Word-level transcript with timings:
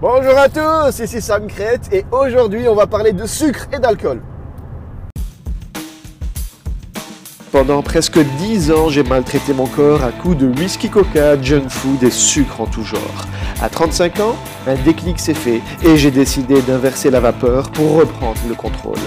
Bonjour 0.00 0.38
à 0.38 0.48
tous, 0.48 1.00
ici 1.00 1.20
Sam 1.20 1.48
Crête 1.48 1.92
et 1.92 2.04
aujourd'hui 2.12 2.68
on 2.68 2.76
va 2.76 2.86
parler 2.86 3.12
de 3.12 3.26
sucre 3.26 3.66
et 3.72 3.80
d'alcool. 3.80 4.22
Pendant 7.50 7.82
presque 7.82 8.20
10 8.20 8.70
ans, 8.70 8.88
j'ai 8.90 9.02
maltraité 9.02 9.52
mon 9.54 9.66
corps 9.66 10.04
à 10.04 10.12
coups 10.12 10.36
de 10.36 10.46
whisky 10.46 10.88
coca, 10.88 11.42
junk 11.42 11.68
food 11.68 12.00
et 12.04 12.12
sucre 12.12 12.60
en 12.60 12.66
tout 12.66 12.84
genre. 12.84 13.26
À 13.60 13.68
35 13.68 14.20
ans, 14.20 14.36
un 14.68 14.76
déclic 14.76 15.18
s'est 15.18 15.34
fait 15.34 15.60
et 15.84 15.96
j'ai 15.96 16.12
décidé 16.12 16.62
d'inverser 16.62 17.10
la 17.10 17.18
vapeur 17.18 17.68
pour 17.72 17.96
reprendre 17.96 18.38
le 18.48 18.54
contrôle. 18.54 19.00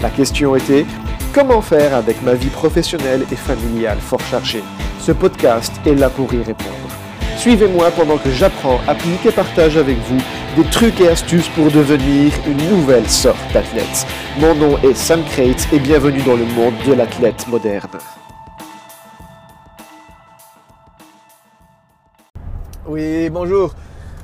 La 0.00 0.10
question 0.10 0.56
était 0.56 0.86
comment 1.32 1.62
faire 1.62 1.94
avec 1.94 2.20
ma 2.22 2.34
vie 2.34 2.50
professionnelle 2.50 3.24
et 3.30 3.36
familiale 3.36 3.98
fort 4.00 4.22
chargée? 4.28 4.64
Ce 4.98 5.12
podcast 5.12 5.72
est 5.86 5.94
là 5.94 6.10
pour 6.10 6.34
y 6.34 6.42
répondre. 6.42 7.01
Suivez-moi 7.36 7.90
pendant 7.90 8.18
que 8.18 8.30
j'apprends, 8.30 8.80
applique 8.86 9.26
et 9.26 9.32
partage 9.32 9.76
avec 9.76 9.96
vous 9.98 10.18
des 10.56 10.68
trucs 10.70 11.00
et 11.00 11.08
astuces 11.08 11.48
pour 11.48 11.70
devenir 11.70 12.32
une 12.46 12.68
nouvelle 12.68 13.08
sorte 13.08 13.40
d'athlète. 13.52 14.06
Mon 14.38 14.54
nom 14.54 14.78
est 14.78 14.94
Sam 14.94 15.22
Crate 15.24 15.66
et 15.72 15.78
bienvenue 15.78 16.22
dans 16.22 16.36
le 16.36 16.44
monde 16.44 16.74
de 16.86 16.92
l'athlète 16.92 17.48
moderne. 17.48 17.98
Oui, 22.86 23.30
bonjour. 23.30 23.74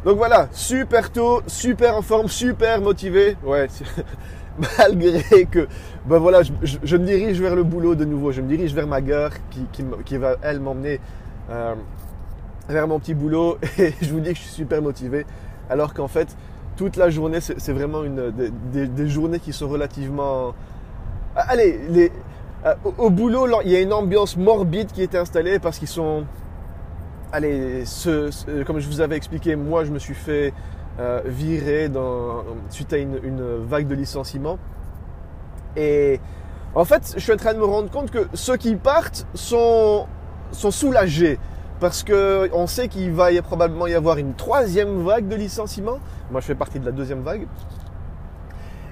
Donc 0.04 0.16
voilà, 0.16 0.48
super 0.52 1.10
tôt, 1.10 1.42
super 1.46 1.96
en 1.96 2.02
forme, 2.02 2.28
super 2.28 2.80
motivé. 2.80 3.36
Ouais, 3.42 3.66
malgré 4.78 5.46
que, 5.46 5.66
ben 6.04 6.18
voilà, 6.18 6.42
je, 6.42 6.96
me 6.96 7.04
dirige 7.04 7.40
vers 7.40 7.56
le 7.56 7.64
boulot 7.64 7.94
de 7.94 8.04
nouveau. 8.04 8.30
Je 8.32 8.40
me 8.40 8.48
dirige 8.48 8.74
vers 8.74 8.86
ma 8.86 9.00
gare 9.00 9.32
qui, 9.50 10.16
va, 10.16 10.36
elle, 10.42 10.60
m'emmener 10.60 11.00
euh, 11.50 11.74
vers 12.68 12.86
mon 12.86 12.98
petit 12.98 13.14
boulot 13.14 13.58
et 13.78 13.94
je 14.00 14.12
vous 14.12 14.20
dis 14.20 14.30
que 14.30 14.36
je 14.36 14.42
suis 14.42 14.50
super 14.50 14.82
motivé. 14.82 15.26
Alors 15.70 15.94
qu'en 15.94 16.08
fait, 16.08 16.36
toute 16.76 16.96
la 16.96 17.10
journée, 17.10 17.40
c'est 17.40 17.72
vraiment 17.72 18.04
une, 18.04 18.32
des, 18.72 19.08
journées 19.08 19.40
qui 19.40 19.52
sont 19.52 19.68
relativement... 19.68 20.54
Ah, 21.34 21.46
allez, 21.48 22.12
euh, 22.64 22.74
au, 22.98 23.10
boulot, 23.10 23.46
il 23.64 23.70
y 23.70 23.76
a 23.76 23.80
une 23.80 23.92
ambiance 23.92 24.36
morbide 24.36 24.92
qui 24.92 25.02
est 25.02 25.14
installée 25.14 25.58
parce 25.58 25.78
qu'ils 25.78 25.88
sont... 25.88 26.24
Allez, 27.32 27.84
ce, 27.84 28.62
comme 28.64 28.78
je 28.78 28.86
vous 28.86 29.00
avais 29.00 29.16
expliqué, 29.16 29.54
moi 29.54 29.84
je 29.84 29.90
me 29.90 29.98
suis 29.98 30.14
fait 30.14 30.54
euh, 30.98 31.20
virer 31.26 31.90
suite 32.70 32.92
à 32.92 32.96
une, 32.96 33.18
une 33.22 33.56
vague 33.66 33.86
de 33.86 33.94
licenciements. 33.94 34.58
Et 35.76 36.20
en 36.74 36.84
fait, 36.84 37.14
je 37.16 37.20
suis 37.20 37.32
en 37.32 37.36
train 37.36 37.54
de 37.54 37.58
me 37.58 37.64
rendre 37.64 37.90
compte 37.90 38.10
que 38.10 38.28
ceux 38.34 38.56
qui 38.56 38.76
partent 38.76 39.26
sont, 39.34 40.06
sont 40.52 40.70
soulagés 40.70 41.38
parce 41.80 42.04
qu'on 42.04 42.66
sait 42.66 42.88
qu'il 42.88 43.12
va 43.12 43.30
probablement 43.42 43.86
y 43.86 43.94
avoir 43.94 44.18
une 44.18 44.34
troisième 44.34 45.04
vague 45.04 45.28
de 45.28 45.36
licenciements. 45.36 45.98
Moi, 46.30 46.40
je 46.40 46.46
fais 46.46 46.54
partie 46.54 46.78
de 46.80 46.86
la 46.86 46.92
deuxième 46.92 47.22
vague. 47.22 47.46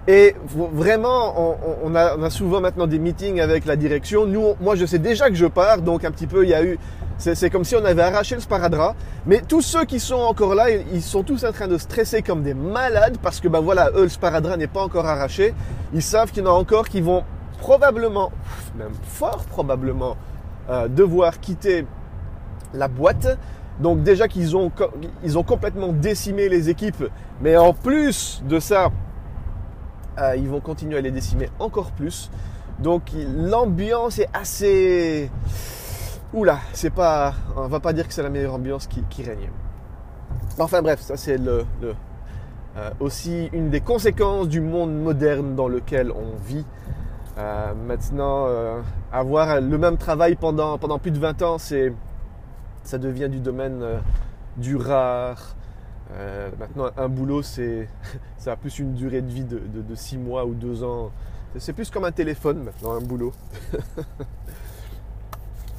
Et 0.08 0.36
vraiment, 0.54 1.58
on, 1.82 1.94
a, 1.96 2.30
souvent 2.30 2.60
maintenant 2.60 2.86
des 2.86 3.00
meetings 3.00 3.40
avec 3.40 3.64
la 3.64 3.74
direction. 3.74 4.24
Nous, 4.24 4.54
moi, 4.60 4.76
je 4.76 4.86
sais 4.86 5.00
déjà 5.00 5.28
que 5.28 5.34
je 5.34 5.46
pars, 5.46 5.82
donc 5.82 6.04
un 6.04 6.12
petit 6.12 6.28
peu, 6.28 6.44
il 6.44 6.50
y 6.50 6.54
a 6.54 6.62
eu, 6.62 6.78
c'est 7.18 7.50
comme 7.50 7.64
si 7.64 7.74
on 7.74 7.84
avait 7.84 8.02
arraché 8.02 8.36
le 8.36 8.40
sparadrap. 8.40 8.94
Mais 9.26 9.40
tous 9.40 9.62
ceux 9.62 9.84
qui 9.84 9.98
sont 9.98 10.14
encore 10.14 10.54
là, 10.54 10.70
ils 10.70 11.02
sont 11.02 11.24
tous 11.24 11.44
en 11.44 11.50
train 11.50 11.66
de 11.66 11.76
stresser 11.76 12.22
comme 12.22 12.44
des 12.44 12.54
malades 12.54 13.16
parce 13.20 13.40
que, 13.40 13.48
ben 13.48 13.58
voilà, 13.58 13.90
eux, 13.96 14.02
le 14.02 14.08
sparadrap 14.08 14.56
n'est 14.56 14.68
pas 14.68 14.82
encore 14.82 15.06
arraché. 15.06 15.54
Ils 15.92 16.02
savent 16.02 16.30
qu'il 16.30 16.44
y 16.44 16.46
en 16.46 16.50
a 16.50 16.54
encore 16.54 16.88
qui 16.88 17.00
vont 17.00 17.24
probablement, 17.58 18.30
même 18.78 18.94
fort 19.02 19.44
probablement, 19.50 20.16
euh, 20.70 20.86
devoir 20.86 21.40
quitter 21.40 21.84
la 22.76 22.88
boîte. 22.88 23.38
Donc 23.80 24.02
déjà 24.02 24.26
qu'ils 24.26 24.56
ont, 24.56 24.70
ils 25.22 25.38
ont 25.38 25.42
complètement 25.42 25.92
décimé 25.92 26.48
les 26.48 26.70
équipes, 26.70 27.04
mais 27.40 27.56
en 27.56 27.74
plus 27.74 28.42
de 28.48 28.58
ça, 28.58 28.90
euh, 30.18 30.34
ils 30.36 30.48
vont 30.48 30.60
continuer 30.60 30.96
à 30.96 31.00
les 31.02 31.10
décimer 31.10 31.50
encore 31.58 31.92
plus. 31.92 32.30
Donc 32.78 33.10
l'ambiance 33.36 34.18
est 34.18 34.28
assez... 34.32 35.30
Oula, 36.32 36.58
c'est 36.72 36.90
pas... 36.90 37.34
On 37.56 37.68
va 37.68 37.80
pas 37.80 37.92
dire 37.92 38.08
que 38.08 38.14
c'est 38.14 38.22
la 38.22 38.30
meilleure 38.30 38.54
ambiance 38.54 38.86
qui, 38.86 39.22
règne. 39.22 39.50
Enfin 40.58 40.80
bref, 40.80 41.00
ça 41.00 41.18
c'est 41.18 41.36
le, 41.36 41.66
euh, 41.82 42.90
aussi 42.98 43.50
une 43.52 43.68
des 43.68 43.80
conséquences 43.80 44.48
du 44.48 44.62
monde 44.62 44.94
moderne 44.94 45.54
dans 45.54 45.68
lequel 45.68 46.10
on 46.12 46.34
vit. 46.46 46.64
Euh, 47.38 47.74
maintenant, 47.74 48.46
avoir 49.12 49.60
le 49.60 49.76
même 49.76 49.98
travail 49.98 50.34
pendant, 50.36 50.78
pendant 50.78 50.98
plus 50.98 51.10
de 51.10 51.18
20 51.18 51.42
ans, 51.42 51.58
c'est 51.58 51.92
ça 52.86 52.98
devient 52.98 53.28
du 53.28 53.40
domaine 53.40 53.82
euh, 53.82 53.98
du 54.56 54.76
rare. 54.76 55.56
Euh, 56.12 56.50
maintenant, 56.58 56.90
un 56.96 57.08
boulot, 57.08 57.42
c'est, 57.42 57.88
ça 58.38 58.52
a 58.52 58.56
plus 58.56 58.78
une 58.78 58.94
durée 58.94 59.22
de 59.22 59.30
vie 59.30 59.44
de, 59.44 59.58
de, 59.58 59.94
6 59.94 60.18
mois 60.18 60.46
ou 60.46 60.54
2 60.54 60.84
ans. 60.84 61.10
C'est 61.58 61.72
plus 61.72 61.90
comme 61.90 62.04
un 62.04 62.12
téléphone 62.12 62.62
maintenant, 62.62 62.92
un 62.92 63.00
boulot. 63.00 63.32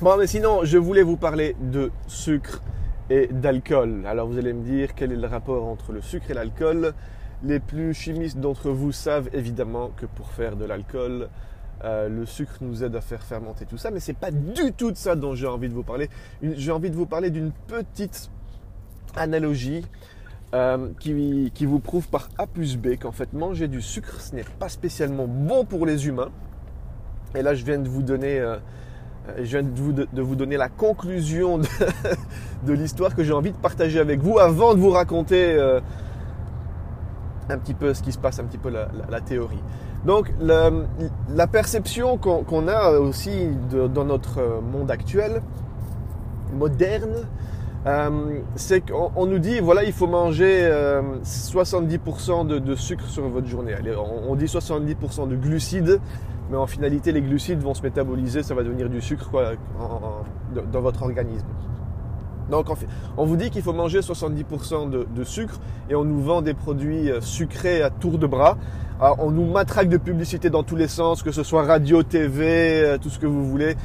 bon, 0.01 0.17
mais 0.17 0.27
sinon, 0.27 0.63
je 0.63 0.77
voulais 0.77 1.03
vous 1.03 1.17
parler 1.17 1.55
de 1.61 1.91
sucre 2.07 2.61
et 3.09 3.27
d'alcool. 3.27 4.05
Alors 4.05 4.27
vous 4.27 4.37
allez 4.37 4.53
me 4.53 4.63
dire 4.63 4.93
quel 4.93 5.13
est 5.13 5.17
le 5.17 5.27
rapport 5.27 5.65
entre 5.65 5.93
le 5.93 6.01
sucre 6.01 6.31
et 6.31 6.33
l'alcool? 6.33 6.93
Les 7.43 7.59
plus 7.59 7.93
chimistes 7.93 8.39
d'entre 8.39 8.71
vous 8.71 8.91
savent 8.91 9.29
évidemment 9.31 9.91
que 9.95 10.07
pour 10.07 10.31
faire 10.31 10.55
de 10.55 10.65
l'alcool, 10.65 11.29
euh, 11.83 12.09
le 12.09 12.25
sucre 12.25 12.55
nous 12.61 12.83
aide 12.83 12.95
à 12.95 13.01
faire 13.01 13.21
fermenter 13.21 13.65
tout 13.65 13.77
ça, 13.77 13.91
mais 13.91 13.99
c'est 13.99 14.17
pas 14.17 14.31
du 14.31 14.73
tout 14.73 14.91
de 14.91 14.97
ça 14.97 15.15
dont 15.15 15.35
j'ai 15.35 15.45
envie 15.47 15.69
de 15.69 15.73
vous 15.73 15.83
parler. 15.83 16.09
J'ai 16.41 16.71
envie 16.71 16.89
de 16.89 16.95
vous 16.95 17.05
parler 17.05 17.29
d'une 17.29 17.51
petite 17.67 18.31
analogie 19.15 19.85
euh, 20.55 20.89
qui, 20.99 21.65
vous 21.65 21.79
prouve 21.79 22.07
par 22.07 22.29
A 22.37 22.47
plus 22.47 22.77
B 22.77 22.97
qu'en 22.99 23.11
fait 23.11 23.33
manger 23.33 23.67
du 23.67 23.81
sucre 23.81 24.21
ce 24.21 24.33
n'est 24.33 24.45
pas 24.59 24.69
spécialement 24.69 25.27
bon 25.27 25.65
pour 25.65 25.85
les 25.85 26.07
humains. 26.07 26.29
Et 27.35 27.43
là 27.43 27.53
je 27.53 27.63
viens 27.63 27.77
de 27.77 27.89
vous 27.89 28.01
donner, 28.01 28.39
euh, 28.39 28.57
la 30.57 30.69
conclusion 30.69 31.57
de, 32.65 32.73
l'histoire 32.73 33.13
que 33.13 33.23
j'ai 33.23 33.33
envie 33.33 33.51
de 33.51 33.57
partager 33.57 33.99
avec 33.99 34.21
vous 34.21 34.39
avant 34.39 34.73
de 34.73 34.79
vous 34.79 34.91
raconter 34.91 35.59
un 37.49 37.57
petit 37.57 37.73
peu 37.75 37.93
ce 37.93 38.01
qui 38.01 38.11
se 38.11 38.17
passe, 38.17 38.39
un 38.39 38.45
petit 38.45 38.57
peu 38.57 38.71
la 38.71 39.21
théorie. 39.21 39.61
Donc 40.07 40.31
la 40.39 41.47
perception 41.47 42.17
qu'on 42.17 42.67
a 42.69 42.91
aussi 42.91 43.49
dans 43.93 44.05
notre 44.05 44.61
monde 44.61 44.89
actuel, 44.89 45.41
moderne, 46.53 47.27
euh, 47.85 48.39
c'est 48.55 48.89
qu'on 48.89 49.25
nous 49.25 49.39
dit, 49.39 49.59
voilà, 49.59 49.83
il 49.83 49.91
faut 49.91 50.07
manger 50.07 50.69
70% 51.23 52.51
euh, 52.51 52.59
de, 52.61 52.75
sucre 52.75 53.05
sur 53.05 53.27
votre 53.27 53.47
journée. 53.47 53.75
on, 54.29 54.33
dit 54.35 54.45
70% 54.45 55.27
de 55.27 55.35
glucides, 55.35 55.99
mais 56.49 56.55
en 56.57 56.67
finalité, 56.67 57.11
les 57.11 57.21
glucides 57.21 57.59
vont 57.59 57.73
se 57.73 57.81
métaboliser, 57.81 58.43
ça 58.43 58.55
va 58.55 58.63
devenir 58.63 58.89
du 58.89 59.01
sucre 59.01 59.29
dans 60.71 60.81
votre 60.81 61.03
organisme. 61.03 61.47
Donc 62.49 62.67
on 63.17 63.25
vous 63.25 63.35
dit 63.35 63.49
qu'il 63.49 63.61
faut 63.61 63.73
manger 63.73 63.99
70% 63.99 64.89
de, 64.89 65.23
sucre 65.23 65.59
et 65.89 65.95
on 65.95 66.03
nous 66.03 66.21
vend 66.21 66.41
des 66.41 66.53
produits 66.53 67.11
euh, 67.11 67.21
sucrés 67.21 67.81
à 67.81 67.89
tour 67.89 68.17
de 68.17 68.27
bras. 68.27 68.57
on 69.19 69.31
nous 69.31 69.45
matraque 69.45 69.89
de 69.89 69.97
publicité 69.97 70.49
dans 70.49 70.63
tous 70.63 70.75
les 70.75 70.87
sens, 70.87 71.23
que 71.23 71.31
ce 71.31 71.43
soit 71.43 71.63
radio, 71.63 72.03
TV, 72.03 72.81
euh, 72.83 72.97
tout 72.97 73.09
ce 73.09 73.19
que 73.19 73.25
vous 73.25 73.45
voulez. 73.45 73.75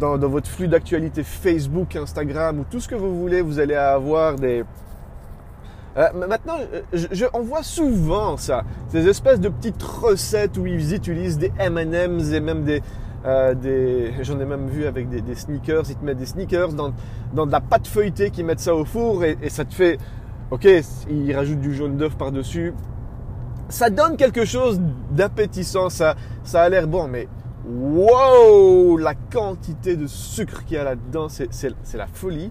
Dans, 0.00 0.18
votre 0.18 0.48
flux 0.48 0.66
d'actualité 0.66 1.22
Facebook, 1.22 1.94
Instagram 1.94 2.58
ou 2.58 2.64
tout 2.68 2.80
ce 2.80 2.88
que 2.88 2.96
vous 2.96 3.20
voulez, 3.20 3.40
vous 3.40 3.60
allez 3.60 3.76
avoir 3.76 4.34
des... 4.34 4.64
Euh, 5.96 6.26
maintenant, 6.26 6.56
on 7.34 7.42
voit 7.42 7.62
souvent 7.62 8.36
ça, 8.36 8.64
ces 8.88 9.06
espèces 9.06 9.38
de 9.38 9.48
petites 9.48 9.82
recettes 9.82 10.56
où 10.56 10.66
ils 10.66 10.94
utilisent 10.94 11.38
des 11.38 11.52
M&M's 11.58 12.32
et 12.32 12.40
même 12.40 12.64
des, 12.64 12.82
euh, 13.24 14.10
j'en 14.22 14.40
ai 14.40 14.44
même 14.44 14.68
vu 14.68 14.84
avec 14.86 15.08
des, 15.08 15.34
sneakers, 15.34 15.84
ils 15.88 15.96
te 15.96 16.04
mettent 16.04 16.18
des 16.18 16.26
sneakers 16.26 16.72
dans, 16.72 16.92
dans 17.32 17.46
de 17.46 17.52
la 17.52 17.60
pâte 17.60 17.86
feuilletée, 17.86 18.30
qui 18.30 18.42
mettent 18.42 18.60
ça 18.60 18.74
au 18.74 18.84
four 18.84 19.24
et, 19.24 19.36
ça 19.48 19.64
te 19.64 19.74
fait, 19.74 19.98
ok, 20.50 20.66
ils 21.08 21.34
rajoutent 21.34 21.60
du 21.60 21.74
jaune 21.74 21.96
d'œuf 21.96 22.16
par-dessus. 22.16 22.74
Ça 23.68 23.90
donne 23.90 24.16
quelque 24.16 24.44
chose 24.44 24.80
d'appétissant, 25.10 25.88
ça, 25.88 26.16
ça 26.42 26.62
a 26.62 26.68
l'air 26.68 26.88
bon, 26.88 27.06
mais 27.06 27.28
wow, 27.66 28.96
la 28.96 29.14
quantité 29.14 29.96
de 29.96 30.06
sucre 30.06 30.64
qu'il 30.64 30.76
y 30.76 30.78
a 30.78 30.84
là-dedans, 30.84 31.28
c'est 31.28 31.94
la 31.94 32.06
folie. 32.06 32.50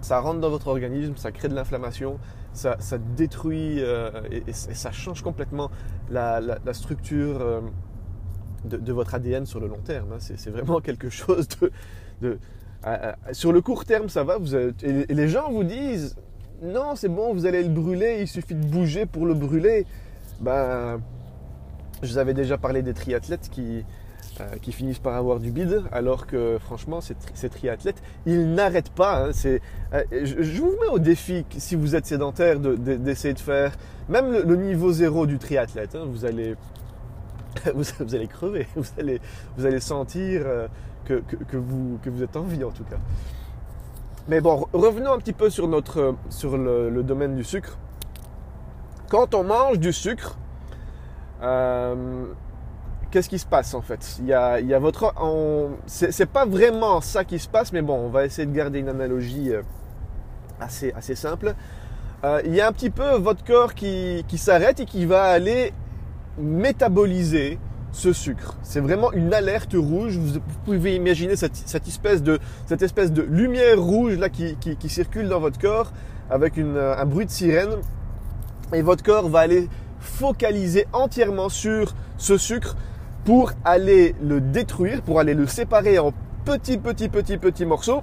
Ça 0.00 0.18
rentre 0.18 0.40
dans 0.40 0.48
votre 0.48 0.68
organisme, 0.68 1.14
ça 1.16 1.30
crée 1.30 1.48
de 1.48 1.54
l'inflammation, 1.54 2.18
ça, 2.54 2.76
ça, 2.78 2.96
détruit 2.96 3.76
euh, 3.80 4.10
et, 4.30 4.52
ça 4.54 4.90
change 4.90 5.22
complètement 5.22 5.70
la, 6.08 6.40
la, 6.40 6.72
structure. 6.72 7.42
Euh, 7.42 7.60
de, 8.64 8.92
votre 8.92 9.14
ADN 9.14 9.46
sur 9.46 9.60
le 9.60 9.68
long 9.68 9.80
terme. 9.84 10.12
Hein. 10.12 10.18
C'est 10.18 10.50
vraiment 10.50 10.80
quelque 10.82 11.10
chose 11.10 11.48
de... 12.20 12.38
sur 13.32 13.52
le 13.52 13.60
court 13.60 13.84
terme, 13.84 14.08
ça 14.08 14.24
va. 14.24 14.38
Et, 14.82 15.12
les 15.12 15.28
gens 15.28 15.50
vous 15.50 15.64
disent, 15.64 16.16
non, 16.62 16.94
c'est 16.94 17.08
bon, 17.08 17.32
vous 17.32 17.46
allez 17.46 17.62
le 17.62 17.70
brûler, 17.70 18.18
il 18.20 18.28
suffit 18.28 18.54
de 18.54 18.66
bouger 18.66 19.06
pour 19.06 19.26
le 19.26 19.34
brûler. 19.34 19.86
Ben, 20.40 21.00
je 22.02 22.08
vous 22.08 22.18
avais 22.18 22.34
déjà 22.34 22.56
parlé 22.58 22.82
des 22.82 22.94
triathlètes 22.94 23.48
qui, 23.50 23.84
euh, 24.40 24.56
qui 24.62 24.72
finissent 24.72 25.00
par 25.00 25.16
avoir 25.16 25.38
du 25.38 25.50
bide, 25.50 25.82
alors 25.92 26.26
que 26.26 26.56
franchement, 26.60 27.00
ces, 27.00 27.48
triathlètes, 27.48 28.02
ils 28.26 28.54
n'arrêtent 28.54 28.92
pas. 28.92 29.26
Hein. 29.26 29.30
euh, 29.44 30.02
je, 30.22 30.60
vous 30.60 30.76
mets 30.80 30.88
au 30.90 30.98
défi, 30.98 31.44
si 31.58 31.74
vous 31.74 31.94
êtes 31.94 32.06
sédentaire, 32.06 32.58
d'essayer 32.58 33.34
de, 33.34 33.38
faire 33.38 33.72
même 34.08 34.32
le, 34.32 34.56
niveau 34.56 34.92
zéro 34.92 35.26
du 35.26 35.38
triathlète. 35.38 35.94
Hein. 35.94 36.04
vous, 36.06 36.24
allez, 36.24 36.54
vous, 37.74 38.14
allez 38.14 38.28
crever, 38.28 38.66
vous 38.76 38.88
allez, 38.98 39.20
vous 39.56 39.66
allez 39.66 39.80
sentir 39.80 40.42
euh, 40.44 40.68
que, 41.04 41.14
que, 41.14 41.56
vous, 41.56 41.98
que 42.02 42.10
vous 42.10 42.22
êtes 42.22 42.36
en 42.36 42.42
vie 42.42 42.64
en 42.64 42.70
tout 42.70 42.84
cas. 42.84 42.98
Mais 44.28 44.40
bon, 44.40 44.66
revenons 44.72 45.12
un 45.12 45.18
petit 45.18 45.32
peu 45.32 45.50
sur, 45.50 45.66
notre, 45.66 46.14
sur 46.28 46.56
le, 46.56 47.02
domaine 47.02 47.34
du 47.34 47.42
sucre. 47.42 47.78
Quand 49.08 49.34
on 49.34 49.42
mange 49.42 49.78
du 49.78 49.92
sucre, 49.92 50.36
qu'est-ce 53.10 53.28
qui 53.28 53.38
se 53.38 53.46
passe 53.46 53.74
en 53.74 53.82
fait? 53.82 54.16
Il 54.20 54.26
y 54.26 54.32
a, 54.32 54.60
il 54.60 54.66
y 54.66 54.74
a 54.74 54.78
votre, 54.78 55.12
c'est 55.86 56.30
pas 56.30 56.46
vraiment 56.46 57.00
ça 57.00 57.24
qui 57.24 57.38
se 57.38 57.48
passe, 57.48 57.72
mais 57.72 57.82
bon, 57.82 57.94
on 57.94 58.08
va 58.08 58.24
essayer 58.24 58.46
de 58.46 58.54
garder 58.54 58.78
une 58.78 58.88
analogie 58.88 59.52
euh, 59.52 59.62
assez, 60.60 60.92
assez 60.92 61.14
simple. 61.14 61.54
Euh, 62.22 62.42
il 62.44 62.54
y 62.54 62.60
a 62.60 62.68
un 62.68 62.72
petit 62.72 62.90
peu 62.90 63.16
votre 63.16 63.44
corps 63.44 63.74
qui, 63.74 64.24
qui 64.28 64.38
s'arrête 64.38 64.80
et 64.80 64.84
qui 64.84 65.06
va 65.06 65.24
aller 65.24 65.72
métaboliser 66.38 67.58
ce 67.92 68.12
sucre. 68.12 68.56
C'est 68.62 68.80
vraiment 68.80 69.12
une 69.12 69.34
alerte 69.34 69.74
rouge. 69.74 70.16
Vous, 70.16 70.40
pouvez 70.64 70.94
imaginer 70.94 71.36
cette, 71.36 71.72
espèce 71.86 72.22
de, 72.22 72.38
cette 72.66 72.82
espèce 72.82 73.12
de 73.12 73.22
lumière 73.22 73.80
rouge 73.80 74.18
là 74.18 74.28
qui, 74.28 74.56
circule 74.88 75.28
dans 75.28 75.40
votre 75.40 75.58
corps 75.58 75.92
avec 76.30 76.58
un 76.58 77.04
bruit 77.06 77.26
de 77.26 77.30
sirène. 77.30 77.76
Et 78.72 78.82
votre 78.82 79.02
corps 79.02 79.28
va 79.28 79.40
aller 79.40 79.68
focaliser 79.98 80.86
entièrement 80.92 81.48
sur 81.48 81.94
ce 82.16 82.38
sucre 82.38 82.76
pour 83.24 83.52
aller 83.64 84.14
le 84.22 84.40
détruire, 84.40 85.02
pour 85.02 85.20
aller 85.20 85.34
le 85.34 85.46
séparer 85.46 85.98
en 85.98 86.12
petits, 86.44 86.78
petits, 86.78 87.08
petits, 87.08 87.36
petits 87.36 87.66
morceaux, 87.66 88.02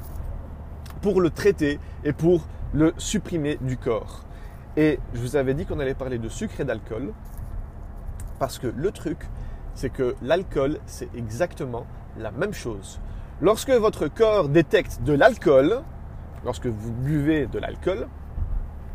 pour 1.02 1.22
le 1.22 1.30
traiter 1.30 1.80
et 2.04 2.14
pour 2.14 2.46
le 2.74 2.94
supprimer 2.98 3.58
du 3.62 3.78
corps. 3.78 4.24
Et 4.76 5.00
je 5.14 5.20
vous 5.20 5.36
avais 5.36 5.54
dit 5.54 5.66
qu'on 5.66 5.80
allait 5.80 5.96
parler 5.96 6.20
de 6.20 6.30
sucre 6.30 6.60
et 6.62 6.66
d'alcool, 6.66 7.14
parce 8.40 8.60
que 8.60 8.68
le 8.68 8.92
truc, 8.92 9.18
c'est 9.74 9.90
que 9.90 10.16
l'alcool, 10.22 10.80
c'est 10.86 11.10
exactement 11.16 11.86
la 12.18 12.32
même 12.32 12.54
chose. 12.54 13.00
Lorsque 13.42 13.70
votre 13.70 14.08
corps 14.08 14.50
détecte 14.50 15.04
de 15.04 15.14
l'alcool, 15.14 15.82
lorsque 16.44 16.66
vous 16.66 16.92
buvez 16.92 17.46
de 17.46 17.60
l'alcool, 17.60 18.08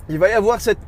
il 0.08 0.18
va 0.18 0.28
y 0.28 0.32
avoir 0.32 0.60
cette, 0.60 0.78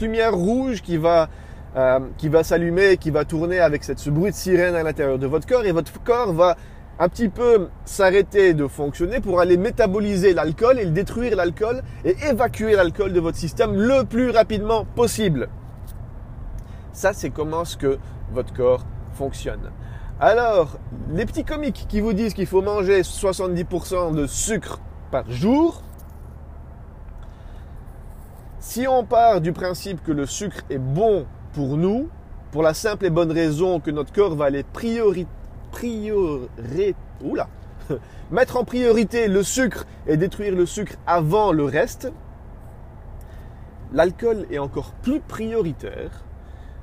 lumière 0.00 0.34
rouge 0.34 0.82
qui 0.82 0.98
va 0.98 1.28
euh, 1.76 2.00
qui 2.18 2.28
va 2.28 2.42
s'allumer, 2.42 2.96
qui 2.96 3.10
va 3.10 3.24
tourner 3.24 3.60
avec 3.60 3.84
cette, 3.84 4.00
ce 4.00 4.10
bruit 4.10 4.32
de 4.32 4.36
sirène 4.36 4.74
à 4.74 4.82
l'intérieur 4.82 5.18
de 5.18 5.26
votre 5.26 5.46
corps 5.46 5.64
et 5.64 5.72
votre 5.72 6.02
corps 6.02 6.32
va 6.32 6.56
un 6.98 7.08
petit 7.08 7.30
peu 7.30 7.68
s'arrêter 7.86 8.52
de 8.52 8.66
fonctionner 8.66 9.20
pour 9.20 9.40
aller 9.40 9.56
métaboliser 9.56 10.34
l'alcool 10.34 10.78
et 10.78 10.86
détruire 10.86 11.34
l'alcool 11.34 11.82
et 12.04 12.14
évacuer 12.28 12.74
l'alcool 12.74 13.14
de 13.14 13.20
votre 13.20 13.38
système 13.38 13.74
le 13.74 14.04
plus 14.04 14.30
rapidement 14.30 14.84
possible. 14.84 15.48
Ça, 16.92 17.12
c'est 17.12 17.30
comment 17.30 17.64
ce 17.64 17.76
que 17.76 17.98
votre 18.32 18.52
corps 18.52 18.84
fonctionne. 19.12 19.70
Alors, 20.18 20.78
les 21.12 21.24
petits 21.24 21.44
comiques 21.44 21.86
qui 21.88 22.00
vous 22.00 22.12
disent 22.12 22.34
qu'il 22.34 22.46
faut 22.46 22.62
manger 22.62 23.00
70% 23.00 24.14
de 24.14 24.26
sucre 24.26 24.80
par 25.10 25.30
jour, 25.30 25.82
si 28.58 28.86
on 28.86 29.04
part 29.04 29.40
du 29.40 29.52
principe 29.52 30.02
que 30.04 30.12
le 30.12 30.26
sucre 30.26 30.58
est 30.68 30.78
bon 30.78 31.26
pour 31.54 31.76
nous, 31.76 32.08
pour 32.52 32.62
la 32.62 32.74
simple 32.74 33.06
et 33.06 33.10
bonne 33.10 33.32
raison 33.32 33.80
que 33.80 33.90
notre 33.90 34.12
corps 34.12 34.34
va 34.34 34.46
aller 34.46 34.62
priori, 34.62 35.26
oula, 37.24 37.48
mettre 38.30 38.56
en 38.58 38.64
priorité 38.64 39.28
le 39.28 39.42
sucre 39.42 39.86
et 40.06 40.16
détruire 40.16 40.54
le 40.54 40.66
sucre 40.66 40.96
avant 41.06 41.52
le 41.52 41.64
reste, 41.64 42.12
l'alcool 43.92 44.46
est 44.50 44.58
encore 44.58 44.92
plus 45.02 45.20
prioritaire. 45.20 46.24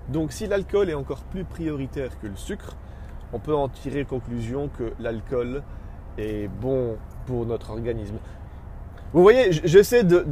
Donc 0.10 0.32
si 0.32 0.48
l'alcool 0.48 0.90
est 0.90 0.94
encore 0.94 1.24
plus 1.24 1.44
prioritaire 1.44 2.20
que 2.20 2.28
le 2.28 2.36
sucre, 2.36 2.76
on 3.34 3.40
peut 3.40 3.56
en 3.56 3.68
tirer 3.68 4.06
conclusion 4.06 4.70
que 4.78 4.94
l'alcool 5.00 5.64
est 6.18 6.48
bon 6.48 6.96
pour 7.26 7.46
notre 7.46 7.72
organisme. 7.72 8.18
Vous 9.14 9.22
voyez, 9.22 9.52
j'essaie 9.52 10.04
de, 10.04 10.26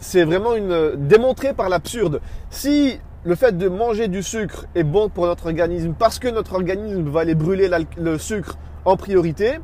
c'est 0.00 0.24
vraiment 0.24 0.54
une 0.54 0.96
démontré 0.96 1.54
par 1.54 1.68
l'absurde. 1.68 2.20
Si 2.50 3.00
le 3.24 3.34
fait 3.34 3.56
de 3.56 3.68
manger 3.68 4.08
du 4.08 4.22
sucre 4.22 4.66
est 4.74 4.84
bon 4.84 5.08
pour 5.08 5.26
notre 5.26 5.46
organisme 5.46 5.94
parce 5.98 6.18
que 6.18 6.28
notre 6.28 6.54
organisme 6.54 7.08
va 7.08 7.20
aller 7.20 7.34
brûler 7.34 7.70
le 7.96 8.18
sucre 8.18 8.56
en 8.84 8.96
priorité, 8.96 9.58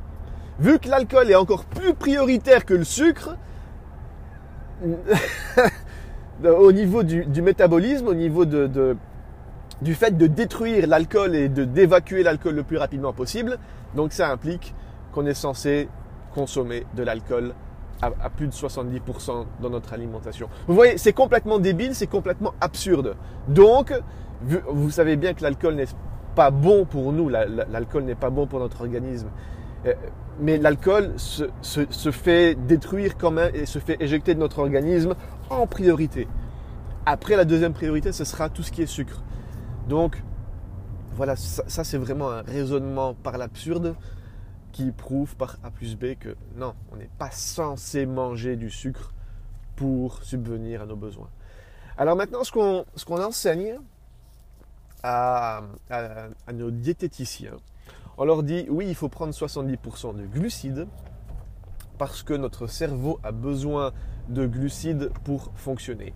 vu 0.59 0.79
que 0.79 0.89
l'alcool 0.89 1.31
est 1.31 1.35
encore 1.35 1.65
plus 1.65 1.95
prioritaire 1.95 2.65
que 2.65 2.75
le 2.75 2.85
sucre, 2.85 3.37
au 6.45 6.73
niveau 6.73 7.03
du, 7.03 7.43
métabolisme, 7.43 8.09
au 8.09 8.15
niveau 8.15 8.45
de, 8.45 8.97
du 9.83 9.95
fait 9.95 10.17
de 10.17 10.27
détruire 10.27 10.87
l'alcool 10.87 11.35
et 11.35 11.49
de 11.49 11.65
d'évacuer 11.65 12.23
l'alcool 12.23 12.55
le 12.55 12.63
plus 12.63 12.77
rapidement 12.77 13.13
possible, 13.13 13.59
donc 13.95 14.13
ça 14.13 14.31
implique 14.31 14.75
qu'on 15.13 15.27
est 15.27 15.35
censé 15.35 15.89
consommer 16.35 16.85
de 16.97 17.03
l'alcool 17.03 17.55
à, 18.03 18.29
plus 18.29 18.49
de 18.49 18.53
70% 18.53 19.47
dans 19.63 19.71
notre 19.71 19.95
alimentation. 19.95 20.49
Vous 20.67 20.75
voyez, 20.75 20.99
c'est 20.99 21.13
complètement 21.13 21.59
débile, 21.59 21.95
c'est 21.95 22.07
complètement 22.07 22.53
absurde. 22.61 23.17
Donc, 23.49 23.93
vous 24.43 24.91
savez 24.91 25.17
bien 25.17 25.33
que 25.33 25.43
l'alcool 25.43 25.75
n'est 25.75 25.87
pas 26.35 26.51
bon 26.51 26.85
pour 26.85 27.13
nous, 27.13 27.29
l'alcool 27.31 28.05
n'est 28.05 28.15
pas 28.15 28.29
bon 28.29 28.47
pour 28.47 28.59
notre 28.59 28.83
organisme. 28.83 29.29
Euh, 29.87 29.95
mais 30.41 30.59
l'alcool 30.59 31.13
se, 31.17 31.45
se, 31.63 32.11
fait 32.11 32.55
détruire 32.55 33.17
quand 33.17 33.31
même 33.31 33.51
et 33.55 33.67
se 33.67 33.79
fait 33.79 33.97
éjecter 34.01 34.35
de 34.35 34.41
notre 34.41 34.59
organisme 34.59 35.15
en 35.51 35.67
priorité. 35.67 36.27
Après, 37.07 37.37
la 37.37 37.45
deuxième 37.45 37.73
priorité, 37.73 38.11
ce 38.11 38.25
sera 38.25 38.49
tout 38.49 38.63
ce 38.63 38.73
qui 38.73 38.83
est 38.83 38.87
sucre. 38.87 39.23
Donc, 39.89 40.23
voilà, 41.15 41.37
ça 41.37 41.85
c'est 41.85 41.99
vraiment 41.99 42.31
un 42.31 42.43
raisonnement 42.43 43.15
par 43.15 43.39
l'absurde 43.39 43.95
qui 44.73 44.91
prouve 44.91 45.37
par 45.37 45.57
A 45.63 45.71
plus 45.71 45.97
B 45.97 46.15
que 46.19 46.37
non, 46.57 46.75
on 46.91 46.97
n'est 46.97 47.11
pas 47.19 47.31
censé 47.31 48.07
manger 48.07 48.57
du 48.57 48.71
sucre 48.71 49.13
pour 49.77 50.23
subvenir 50.25 50.83
à 50.83 50.87
nos 50.87 50.97
besoins. 50.97 51.29
Alors 51.97 52.17
maintenant, 52.17 52.43
ce 52.43 52.51
qu'on 52.51 53.23
enseigne 53.23 53.79
à, 55.05 55.63
à, 55.91 56.53
nos 56.53 56.73
diététiciens, 56.73 57.57
on 58.19 58.25
leur 58.25 58.43
dit 58.43 58.67
oui, 58.69 58.87
il 58.89 58.97
faut 58.97 59.09
prendre 59.09 59.33
70% 59.33 60.17
de 60.17 60.27
glucides 60.27 60.89
parce 61.97 62.25
que 62.25 62.35
notre 62.35 62.67
cerveau 62.67 63.21
a 63.23 63.31
besoin 63.31 63.93
de 64.29 64.47
glucides 64.47 65.11
pour 65.23 65.53
fonctionner. 65.55 66.13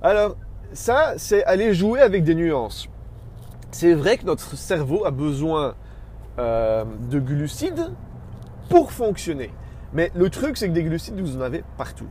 Alors 0.00 0.36
ça, 0.72 1.14
c'est 1.18 1.44
aller 1.44 1.74
jouer 1.74 2.00
avec 2.00 2.24
des 2.24 2.34
nuances. 2.34 2.88
C'est 3.70 3.94
vrai 3.94 4.18
que 4.18 4.26
notre 4.26 4.56
cerveau 4.56 5.04
a 5.04 5.10
besoin 5.10 5.74
euh, 6.38 6.84
de 7.10 7.20
glucides 7.20 7.92
pour 8.68 8.92
fonctionner. 8.92 9.50
Mais 9.92 10.10
le 10.14 10.28
truc, 10.30 10.56
c'est 10.56 10.68
que 10.68 10.72
des 10.72 10.82
glucides, 10.82 11.20
vous 11.20 11.36
en 11.36 11.40
avez 11.40 11.64
partout. 11.76 12.08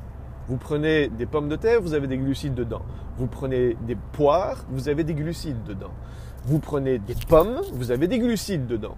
Vous 0.47 0.57
prenez 0.57 1.09
des 1.09 1.25
pommes 1.25 1.49
de 1.49 1.55
terre, 1.55 1.81
vous 1.81 1.93
avez 1.93 2.07
des 2.07 2.17
glucides 2.17 2.55
dedans. 2.55 2.81
Vous 3.17 3.27
prenez 3.27 3.77
des 3.85 3.95
poires, 4.13 4.65
vous 4.69 4.89
avez 4.89 5.03
des 5.03 5.13
glucides 5.13 5.63
dedans. 5.63 5.91
Vous 6.45 6.59
prenez 6.59 6.97
des 6.97 7.15
pommes, 7.27 7.61
vous 7.73 7.91
avez 7.91 8.07
des 8.07 8.19
glucides 8.19 8.65
dedans. 8.65 8.95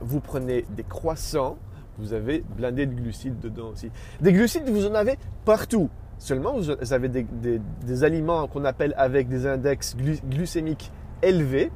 Vous 0.00 0.20
prenez 0.20 0.64
des 0.70 0.82
croissants, 0.82 1.58
vous 1.98 2.12
avez 2.12 2.42
blindé 2.56 2.86
de 2.86 2.94
glucides 2.94 3.38
dedans 3.38 3.68
aussi. 3.68 3.90
Des 4.20 4.32
glucides, 4.32 4.68
vous 4.68 4.86
en 4.86 4.94
avez 4.94 5.18
partout. 5.44 5.90
Seulement, 6.18 6.54
vous 6.54 6.92
avez 6.92 7.08
des, 7.08 8.04
aliments 8.04 8.46
qu'on 8.46 8.64
appelle 8.64 8.94
avec 8.96 9.28
des 9.28 9.46
index 9.46 9.96
glycémiques 9.96 10.90
élevés 11.22 11.70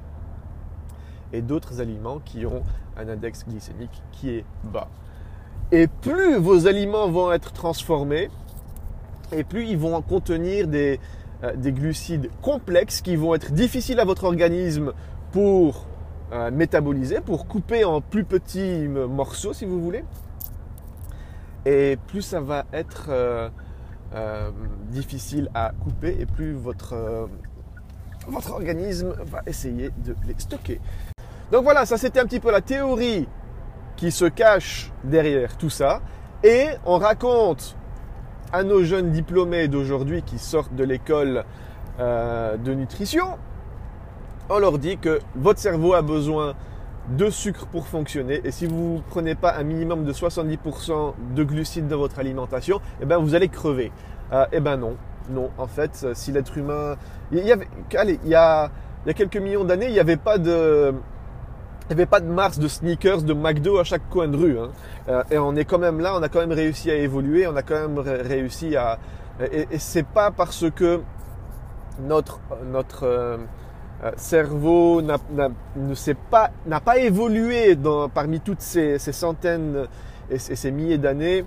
et 1.32 1.42
d'autres 1.42 1.80
aliments 1.80 2.18
qui 2.24 2.46
ont 2.46 2.62
un 2.96 3.08
index 3.08 3.44
glycémique 3.46 4.02
qui 4.12 4.30
est 4.30 4.44
bas. 4.64 4.88
Et 5.72 5.88
plus 5.88 6.36
vos 6.36 6.66
aliments 6.66 7.08
vont 7.08 7.32
être 7.32 7.52
transformés, 7.52 8.30
et 9.32 9.42
plus 9.42 9.66
ils 9.66 9.78
vont 9.78 10.00
contenir 10.02 10.68
des, 10.68 11.00
euh, 11.42 11.54
des 11.56 11.72
glucides 11.72 12.30
complexes 12.40 13.00
qui 13.00 13.16
vont 13.16 13.34
être 13.34 13.52
difficiles 13.52 13.98
à 13.98 14.04
votre 14.04 14.24
organisme 14.24 14.92
pour 15.32 15.86
euh, 16.32 16.50
métaboliser, 16.50 17.20
pour 17.20 17.46
couper 17.46 17.84
en 17.84 18.00
plus 18.00 18.24
petits 18.24 18.86
morceaux 18.88 19.52
si 19.52 19.64
vous 19.64 19.80
voulez. 19.80 20.04
Et 21.64 21.98
plus 22.06 22.22
ça 22.22 22.40
va 22.40 22.64
être 22.72 23.06
euh, 23.08 23.50
difficile 24.90 25.50
à 25.52 25.72
couper 25.82 26.16
et 26.20 26.26
plus 26.26 26.52
votre, 26.52 27.28
votre 28.26 28.52
organisme 28.52 29.14
va 29.25 29.42
essayer 29.47 29.90
de 30.04 30.14
les 30.26 30.35
stocker. 30.38 30.80
Donc 31.52 31.62
voilà, 31.64 31.87
ça 31.87 31.97
c'était 31.97 32.21
un 32.21 32.26
petit 32.26 32.40
peu 32.40 32.50
la 32.50 32.61
théorie 32.61 33.28
qui 33.97 34.11
se 34.11 34.25
cache 34.25 34.92
derrière 35.04 35.56
tout 35.56 35.71
ça. 35.71 36.00
Et 36.42 36.66
on 36.85 36.99
raconte 36.99 37.76
à 38.52 38.62
nos 38.62 38.83
jeunes 38.83 39.11
diplômés 39.11 39.68
d'aujourd'hui 39.68 40.23
qui 40.23 40.38
sortent 40.38 40.75
de 40.75 40.85
l'école 40.85 41.45
euh, 41.99 42.56
de 42.56 42.75
nutrition, 42.75 43.38
on 44.49 44.59
leur 44.59 44.78
dit 44.78 44.99
que 44.99 45.21
votre 45.35 45.59
cerveau 45.59 45.95
a 45.95 46.02
besoin 46.02 46.54
de 47.09 47.30
sucre 47.30 47.66
pour 47.66 47.87
fonctionner. 47.87 48.40
Et 48.45 48.50
si 48.50 48.66
vous 48.66 48.97
ne 48.97 49.11
prenez 49.11 49.35
pas 49.35 49.56
un 49.56 49.62
minimum 49.62 50.04
de 50.04 50.12
70% 50.12 51.14
de 51.35 51.45
glucides 51.45 51.88
dans 51.88 51.99
votre 51.99 52.18
alimentation, 52.18 52.80
eh 53.00 53.06
ben 53.06 53.18
vous 53.18 53.35
allez 53.35 53.49
crever. 53.49 53.92
Euh, 54.33 54.45
eh 54.52 54.61
ben 54.61 54.76
non, 54.76 54.97
non. 55.30 55.50
En 55.59 55.66
fait, 55.66 56.06
si 56.14 56.33
l'être 56.33 56.56
humain, 56.56 56.97
il 57.33 57.38
y 57.38 57.52
allez, 57.97 58.18
il 58.25 58.30
y 58.30 58.35
a, 58.35 58.71
quelques 59.14 59.37
millions 59.37 59.64
d'années, 59.64 59.87
il 59.87 59.92
n'y 59.92 60.00
avait 60.00 60.16
pas 60.16 60.38
de 60.38 60.95
il 61.88 61.92
avait 61.92 62.06
pas 62.06 62.18
de 62.18 62.26
Mars, 62.26 62.59
de 62.59 62.66
sneakers, 62.66 63.23
de 63.23 63.33
McDo 63.33 63.78
à 63.78 63.85
chaque 63.85 64.09
coin 64.11 64.26
de 64.26 64.37
rue. 64.37 64.59
Hein. 64.59 64.71
Euh, 65.09 65.23
et 65.30 65.38
on 65.38 65.54
est 65.54 65.64
quand 65.64 65.78
même 65.78 66.00
là, 66.00 66.16
on 66.16 66.23
a 66.23 66.28
quand 66.28 66.40
même 66.40 66.52
réussi 66.52 66.90
à 66.90 66.97
évoluer, 66.97 67.47
on 67.47 67.54
a 67.54 67.62
quand 67.62 67.76
même 67.76 67.99
réussi 67.99 68.75
à... 68.76 68.99
Et, 69.52 69.68
et 69.71 69.78
c'est 69.78 70.06
pas 70.06 70.33
parce 70.33 70.68
que 70.71 71.00
notre, 72.00 72.40
notre 72.64 73.04
euh, 73.04 73.37
euh, 74.04 74.11
cerveau 74.16 75.00
n'a 75.00 75.18
pas, 76.80 76.99
évolué 76.99 77.78
parmi 78.12 78.40
toutes 78.40 78.61
ces, 78.61 78.99
centaines 78.99 79.87
et 80.28 80.38
ces 80.38 80.71
milliers 80.71 80.99
d'années 80.99 81.45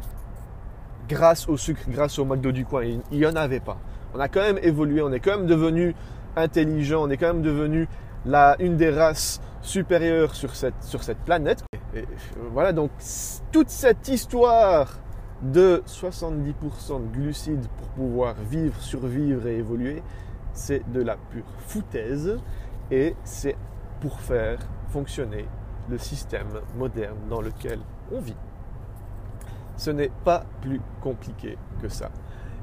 grâce 1.10 1.50
au 1.50 1.58
sucre, 1.58 1.82
grâce 1.89 2.20
au 2.20 2.25
McDo 2.25 2.51
du 2.51 2.63
coin. 2.66 2.84
Il 3.12 3.18
n'y 3.18 3.25
en 3.25 3.36
avait 3.36 3.60
pas. 3.60 3.78
On 4.13 4.20
a 4.20 4.30
quand 4.30 4.42
même 4.42 4.60
évolué, 4.62 5.01
on 5.01 5.12
est 5.12 5.20
quand 5.20 5.38
même 5.38 5.48
devenu 5.48 5.96
intelligent, 6.36 7.04
on 7.04 7.10
est 7.10 7.18
quand 7.18 7.34
même 7.34 7.42
devenu 7.42 7.88
la, 8.25 8.56
une 8.60 8.78
des 8.78 8.92
races 8.92 9.42
supérieures 9.62 10.36
sur 10.36 10.56
cette, 10.56 10.82
sur 10.82 11.04
cette 11.04 11.20
planète. 11.20 11.63
Voilà, 12.54 12.72
donc 12.72 12.92
toute 13.51 13.70
cette 13.70 14.08
histoire 14.08 15.00
de 15.42 15.82
70% 15.88 16.54
de 17.01 17.13
glucides 17.13 17.68
pour 17.78 17.88
pouvoir 17.89 18.36
vivre, 18.50 18.80
survivre 18.82 19.48
et 19.48 19.58
évoluer, 19.58 20.04
c'est 20.54 20.89
de 20.92 21.01
la 21.01 21.16
pure 21.16 21.46
foutaise 21.68 22.38
et 22.92 23.16
c'est 23.24 23.56
pour 24.01 24.20
faire 24.20 24.60
fonctionner 24.89 25.46
le 25.89 25.98
système 25.98 26.48
moderne 26.78 27.18
dans 27.30 27.42
lequel 27.42 27.80
on 28.12 28.20
vit. 28.20 28.36
Ce 29.80 29.92
n'est 29.92 30.12
pas 30.26 30.44
plus 30.60 30.82
compliqué 31.02 31.58
que 31.82 31.88
ça. 31.88 32.10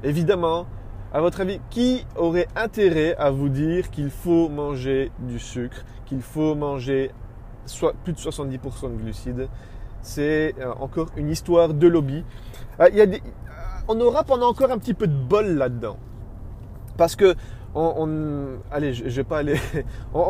Évidemment, 0.03 0.67
à 1.11 1.19
votre 1.19 1.41
avis, 1.41 1.59
qui 1.71 2.05
aurait 2.15 2.47
intérêt 2.55 3.15
à 3.15 3.31
vous 3.31 3.49
dire 3.49 3.89
qu'il 3.89 4.11
faut 4.11 4.49
manger 4.49 5.11
du 5.17 5.39
sucre, 5.39 5.83
qu'il 6.05 6.21
faut 6.21 6.53
manger 6.53 7.09
plus 8.03 8.13
de 8.13 8.19
70% 8.19 8.91
de 8.91 8.97
glucides? 9.01 9.49
C'est 10.03 10.53
euh, 10.59 10.73
encore 10.79 11.07
une 11.17 11.31
histoire 11.31 11.73
de 11.73 11.87
lobby. 11.87 12.23
Euh, 12.79 12.87
il 12.93 12.99
y 12.99 13.21
Europe, 13.95 14.27
on 14.29 14.39
a 14.39 14.45
encore 14.45 14.69
un 14.69 14.77
petit 14.77 14.93
peu 14.93 15.07
de 15.07 15.17
bol 15.17 15.55
là-dedans. 15.55 15.97
Parce 16.97 17.15
que, 17.15 17.33
on, 17.73 18.05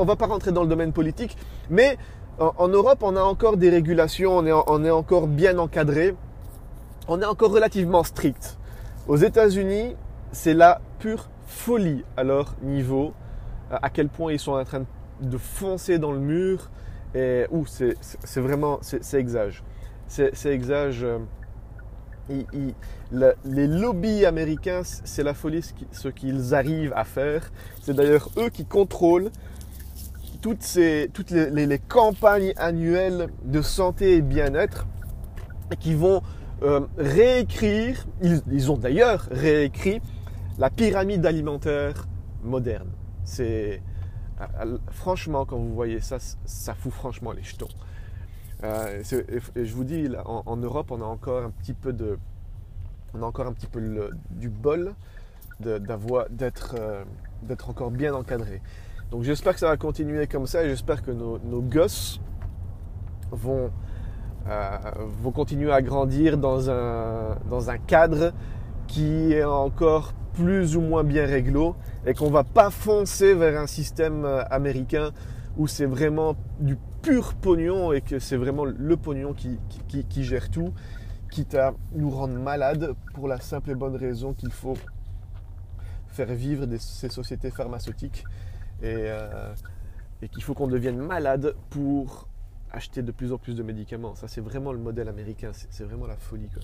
va 0.05 0.15
pas 0.15 0.27
rentrer 0.27 0.53
dans 0.53 0.61
le 0.61 0.69
domaine 0.69 0.93
politique, 0.93 1.35
mais 1.69 1.97
en, 2.39 2.69
Europe, 2.69 2.99
on 3.01 3.17
a 3.17 3.21
encore 3.21 3.57
des 3.57 3.69
régulations, 3.69 4.37
on 4.37 4.45
est, 4.45 4.53
on 4.53 4.85
est 4.85 4.91
encore 4.91 5.27
bien 5.27 5.57
encadré, 5.57 6.15
on 7.07 7.21
est 7.21 7.25
encore 7.25 7.51
relativement 7.51 8.03
strict. 8.03 8.57
Aux 9.07 9.17
États-Unis, 9.17 9.95
c'est 10.31 10.53
la 10.53 10.81
pure 10.99 11.29
folie 11.45 12.03
à 12.17 12.23
leur 12.23 12.55
niveau, 12.61 13.13
à 13.71 13.89
quel 13.89 14.09
point 14.09 14.33
ils 14.33 14.39
sont 14.39 14.53
en 14.53 14.63
train 14.65 14.85
de 15.21 15.37
foncer 15.37 15.97
dans 15.99 16.11
le 16.11 16.19
mur. 16.19 16.69
Et 17.15 17.45
c'est 17.65 18.41
vraiment, 18.41 18.79
c'est 18.81 19.13
exage. 19.15 19.63
C'est 20.07 20.45
exage. 20.45 21.03
Euh, 21.03 21.19
les 23.45 23.67
lobbies 23.67 24.25
américains, 24.25 24.81
c'est 24.83 25.23
la 25.23 25.33
folie 25.33 25.63
ce 25.91 26.09
qu'ils 26.09 26.53
arrivent 26.53 26.93
à 26.95 27.05
faire. 27.05 27.49
C'est 27.81 27.93
d'ailleurs 27.93 28.29
eux 28.37 28.49
qui 28.49 28.65
contrôlent 28.65 29.31
toutes, 30.41 30.77
toutes 31.13 31.31
les, 31.31 31.79
campagnes 31.79 32.53
annuelles 32.57 33.29
de 33.43 33.61
santé 33.61 34.17
et 34.17 34.21
bien-être 34.21 34.87
qui 35.79 35.93
vont 35.93 36.21
euh, 36.63 36.81
réécrire, 36.97 38.05
ils 38.21 38.71
ont 38.71 38.77
d'ailleurs 38.77 39.27
réécrit 39.31 40.01
la 40.57 40.69
pyramide 40.69 41.25
alimentaire 41.25 42.07
moderne. 42.43 42.89
C'est 43.23 43.81
franchement 44.91 45.45
quand 45.45 45.57
vous 45.57 45.73
voyez 45.73 45.99
ça, 45.99 46.17
ça 46.45 46.73
fout 46.73 46.93
franchement 46.93 47.31
les 47.31 47.43
jetons. 47.43 47.67
Euh, 48.63 49.03
et 49.55 49.65
je 49.65 49.73
vous 49.75 49.83
dis, 49.83 50.07
en, 50.25 50.57
Europe, 50.57 50.91
on 50.91 51.01
a 51.01 51.05
encore 51.05 51.43
un 51.43 51.51
petit 51.51 51.73
peu 51.73 51.93
de, 51.93 52.17
on 53.13 53.21
a 53.21 53.25
encore 53.25 53.47
un 53.47 53.53
petit 53.53 53.67
peu 53.67 54.11
du 54.31 54.49
bol 54.49 54.93
d'être 55.59 56.75
euh, 56.79 57.03
encore 57.67 57.91
bien 57.91 58.13
encadré. 58.13 58.61
Donc 59.11 59.23
j'espère 59.23 59.53
que 59.53 59.59
ça 59.59 59.67
va 59.67 59.77
continuer 59.77 60.27
comme 60.27 60.47
ça 60.47 60.63
et 60.63 60.69
j'espère 60.69 61.01
que 61.01 61.11
nos, 61.11 61.61
gosses 61.61 62.19
vont 63.31 63.65
euh, 63.65 63.69
vont 65.21 65.31
continuer 65.31 65.71
à 65.71 65.81
grandir 65.81 66.37
dans 66.37 66.69
un 66.69 67.77
cadre 67.85 68.33
qui 68.87 69.33
est 69.33 69.43
encore 69.43 70.13
plus 70.37 70.77
ou 70.77 70.81
moins 70.81 71.03
bien 71.03 71.25
réglo 71.25 71.75
et 72.05 72.13
qu'on 72.13 72.29
va 72.29 72.43
pas 72.43 72.69
foncer 72.69 73.33
vers 73.33 73.59
un 73.59 73.65
système 73.65 74.23
euh, 74.23 74.43
américain 74.51 75.11
où 75.57 75.67
c'est 75.67 75.87
vraiment 75.87 76.35
du 76.59 76.77
pur 77.01 77.33
pognon 77.33 77.91
et 77.91 78.01
que 78.01 78.19
c'est 78.19 78.37
vraiment 78.37 78.63
le 78.63 78.97
pognon 78.97 79.33
qui, 79.33 79.59
qui, 79.87 80.23
gère 80.23 80.51
tout, 80.51 80.73
quitte 81.31 81.55
à 81.55 81.73
nous 81.93 82.11
rendre 82.11 82.35
malades 82.35 82.93
pour 83.15 83.27
la 83.27 83.39
simple 83.39 83.71
et 83.71 83.75
bonne 83.75 83.95
raison 83.95 84.33
qu'il 84.33 84.51
faut 84.51 84.77
faire 86.09 86.31
vivre 86.33 86.67
ces 86.77 87.09
sociétés 87.09 87.49
pharmaceutiques 87.49 88.23
et, 88.83 88.93
euh, 88.93 89.53
et 90.21 90.29
qu'il 90.29 90.43
faut 90.43 90.53
qu'on 90.53 90.67
devienne 90.67 90.97
malade 90.97 91.55
pour 91.71 92.27
acheter 92.77 93.01
de 93.01 93.11
plus 93.11 93.33
en 93.33 93.37
plus 93.37 93.55
de 93.55 93.63
médicaments. 93.63 94.15
Ça, 94.15 94.27
c'est 94.27 94.41
vraiment 94.41 94.71
le 94.71 94.79
modèle 94.79 95.09
américain, 95.09 95.51
c'est 95.53 95.83
vraiment 95.83 96.07
la 96.07 96.15
folie. 96.15 96.49
Quoi. 96.49 96.63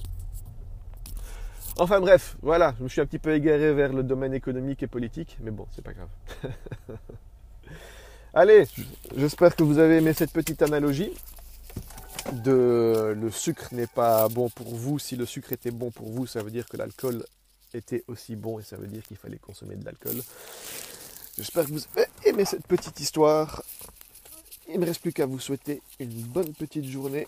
Enfin 1.77 1.99
bref, 1.99 2.37
voilà, 2.41 2.73
je 2.77 2.83
me 2.83 2.89
suis 2.89 3.01
un 3.01 3.05
petit 3.05 3.19
peu 3.19 3.33
égaré 3.33 3.73
vers 3.73 3.91
le 3.91 4.03
domaine 4.03 4.33
économique 4.33 4.83
et 4.83 4.87
politique, 4.87 5.37
mais 5.41 5.51
bon, 5.51 5.67
c'est 5.71 5.83
pas 5.83 5.93
grave. 5.93 6.09
Allez, 8.33 8.65
j'espère 9.15 9.55
que 9.55 9.63
vous 9.63 9.79
avez 9.79 9.97
aimé 9.97 10.13
cette 10.13 10.31
petite 10.31 10.61
analogie 10.61 11.11
de 12.31 13.13
le 13.15 13.31
sucre 13.31 13.73
n'est 13.73 13.87
pas 13.87 14.27
bon 14.29 14.49
pour 14.49 14.73
vous. 14.73 14.97
Si 14.99 15.15
le 15.15 15.25
sucre 15.25 15.51
était 15.51 15.71
bon 15.71 15.91
pour 15.91 16.09
vous, 16.09 16.25
ça 16.25 16.41
veut 16.41 16.51
dire 16.51 16.67
que 16.67 16.77
l'alcool 16.77 17.25
était 17.73 18.03
aussi 18.07 18.35
bon 18.35 18.59
et 18.59 18.63
ça 18.63 18.77
veut 18.77 18.87
dire 18.87 19.03
qu'il 19.03 19.17
fallait 19.17 19.37
consommer 19.37 19.75
de 19.75 19.85
l'alcool. 19.85 20.21
J'espère 21.37 21.65
que 21.65 21.71
vous 21.71 21.81
avez 21.95 22.07
aimé 22.25 22.45
cette 22.45 22.67
petite 22.67 22.99
histoire. 22.99 23.63
Il 24.67 24.75
ne 24.75 24.79
me 24.79 24.85
reste 24.85 25.01
plus 25.01 25.13
qu'à 25.13 25.25
vous 25.25 25.39
souhaiter 25.39 25.81
une 25.99 26.09
bonne 26.09 26.53
petite 26.53 26.85
journée. 26.85 27.27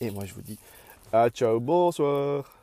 Et 0.00 0.10
moi 0.10 0.24
je 0.24 0.34
vous 0.34 0.42
dis 0.42 0.58
à 1.12 1.28
ciao, 1.28 1.60
bonsoir 1.60 2.61